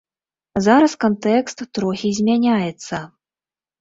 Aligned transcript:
Зараз 0.67 0.95
кантэкст 1.03 1.59
трохі 1.79 2.09
змяняецца. 2.21 2.95